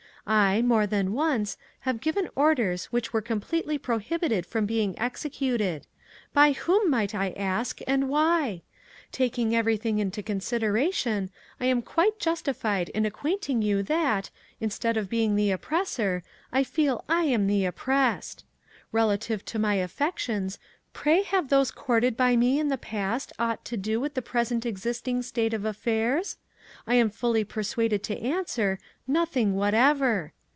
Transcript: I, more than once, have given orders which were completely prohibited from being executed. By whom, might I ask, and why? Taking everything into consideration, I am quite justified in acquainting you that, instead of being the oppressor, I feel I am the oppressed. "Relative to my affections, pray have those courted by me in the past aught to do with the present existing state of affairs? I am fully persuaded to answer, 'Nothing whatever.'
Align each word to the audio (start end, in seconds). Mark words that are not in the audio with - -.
I, 0.27 0.61
more 0.61 0.85
than 0.85 1.13
once, 1.13 1.57
have 1.79 1.99
given 1.99 2.29
orders 2.35 2.85
which 2.85 3.11
were 3.11 3.23
completely 3.23 3.79
prohibited 3.79 4.45
from 4.45 4.67
being 4.67 4.97
executed. 4.99 5.87
By 6.31 6.51
whom, 6.51 6.91
might 6.91 7.15
I 7.15 7.31
ask, 7.31 7.79
and 7.87 8.07
why? 8.07 8.61
Taking 9.11 9.55
everything 9.55 9.97
into 9.97 10.21
consideration, 10.21 11.31
I 11.59 11.65
am 11.65 11.81
quite 11.81 12.19
justified 12.19 12.89
in 12.89 13.03
acquainting 13.03 13.63
you 13.63 13.81
that, 13.81 14.29
instead 14.59 14.95
of 14.95 15.09
being 15.09 15.35
the 15.35 15.49
oppressor, 15.51 16.21
I 16.53 16.63
feel 16.65 17.03
I 17.09 17.23
am 17.23 17.47
the 17.47 17.65
oppressed. 17.65 18.45
"Relative 18.91 19.43
to 19.45 19.59
my 19.59 19.73
affections, 19.73 20.59
pray 20.93 21.23
have 21.23 21.49
those 21.49 21.71
courted 21.71 22.15
by 22.15 22.35
me 22.35 22.59
in 22.59 22.67
the 22.67 22.77
past 22.77 23.33
aught 23.39 23.65
to 23.65 23.75
do 23.75 23.99
with 23.99 24.13
the 24.13 24.21
present 24.21 24.67
existing 24.67 25.23
state 25.23 25.53
of 25.55 25.65
affairs? 25.65 26.37
I 26.87 26.93
am 26.95 27.09
fully 27.09 27.43
persuaded 27.43 28.01
to 28.03 28.17
answer, 28.17 28.79
'Nothing 29.05 29.55
whatever.' 29.55 30.31